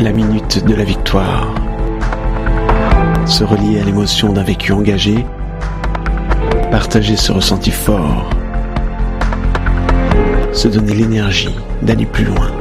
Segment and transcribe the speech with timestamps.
[0.00, 1.52] la minute de la victoire.
[3.26, 5.24] Se relier à l'émotion d'un vécu engagé,
[6.70, 8.30] partager ce ressenti fort,
[10.52, 12.52] se donner l'énergie d'aller plus loin.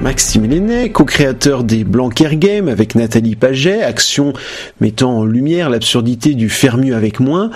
[0.00, 4.32] Maxime Lenné, co-créateur des Blanquer Games avec Nathalie Paget, action
[4.80, 7.50] mettant en lumière l'absurdité du faire mieux avec moins.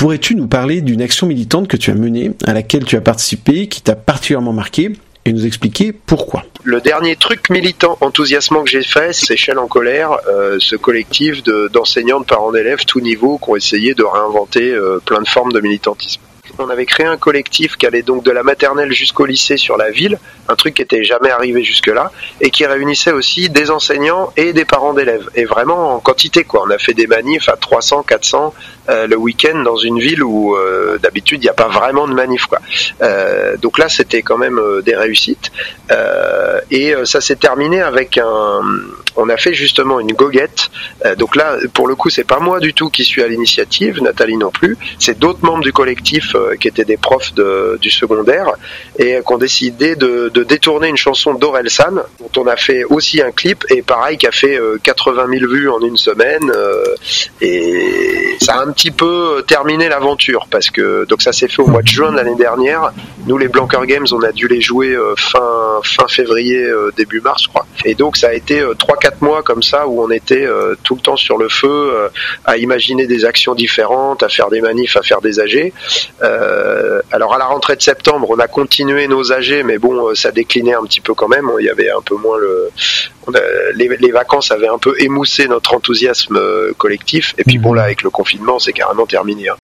[0.00, 3.68] Pourrais-tu nous parler d'une action militante que tu as menée, à laquelle tu as participé,
[3.68, 4.92] qui t'a particulièrement marqué,
[5.26, 6.42] et nous expliquer pourquoi?
[6.64, 11.42] Le dernier truc militant enthousiasmant que j'ai fait, c'est Shell en colère, euh, ce collectif
[11.42, 15.52] d'enseignants, de, parents d'élèves, tout niveau, qui ont essayé de réinventer euh, plein de formes
[15.52, 16.22] de militantisme
[16.58, 19.90] on avait créé un collectif qui allait donc de la maternelle jusqu'au lycée sur la
[19.90, 20.18] ville,
[20.48, 24.64] un truc qui était jamais arrivé jusque-là, et qui réunissait aussi des enseignants et des
[24.64, 26.64] parents d'élèves, et vraiment en quantité quoi.
[26.66, 28.54] On a fait des manifs à 300, 400
[28.88, 32.14] euh, le week-end dans une ville où euh, d'habitude il n'y a pas vraiment de
[32.14, 32.60] manifs quoi.
[33.02, 35.52] Euh, donc là c'était quand même des réussites,
[36.70, 38.60] et ça s'est terminé avec un,
[39.16, 40.70] on a fait justement une goguette.
[41.18, 44.36] donc là pour le coup c'est pas moi du tout qui suis à l'initiative, Nathalie
[44.36, 48.52] non plus, c'est d'autres membres du collectif qui étaient des profs du secondaire
[48.98, 53.30] et qui ont décidé de, détourner une chanson d'Orelsan dont on a fait aussi un
[53.30, 56.84] clip et pareil qui a fait 80 euh, 000 vues en une semaine euh,
[57.40, 58.19] et
[58.60, 62.10] un petit peu terminé l'aventure parce que donc ça s'est fait au mois de juin
[62.12, 62.92] de l'année dernière.
[63.26, 66.66] Nous les Blanquer Games on a dû les jouer euh, fin fin février
[66.96, 70.10] début mars je crois et donc ça a été 3-4 mois comme ça où on
[70.10, 70.46] était
[70.82, 72.10] tout le temps sur le feu
[72.44, 75.72] à imaginer des actions différentes, à faire des manifs, à faire des AG.
[76.22, 80.14] Euh, alors à la rentrée de septembre, on a continué nos AG, mais bon, euh,
[80.14, 81.50] ça déclinait un petit peu quand même.
[81.58, 82.70] Il y avait un peu moins le,
[83.74, 87.34] les, vacances avaient un peu émoussé notre enthousiasme euh, collectif.
[87.38, 89.48] Et puis bon là, avec le confinement, c'est carrément terminé.
[89.48, 89.56] Hein.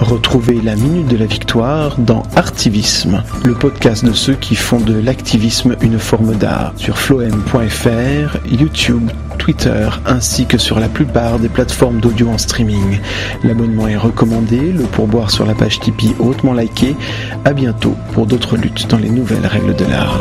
[0.00, 4.98] Retrouvez la Minute de la Victoire dans Artivisme, le podcast de ceux qui font de
[4.98, 12.00] l'activisme une forme d'art, sur floem.fr, YouTube, Twitter, ainsi que sur la plupart des plateformes
[12.00, 12.98] d'audio en streaming.
[13.44, 16.96] L'abonnement est recommandé, le pourboire sur la page Tipeee hautement liké.
[17.44, 20.18] À bientôt pour d'autres luttes dans les nouvelles règles de l'art.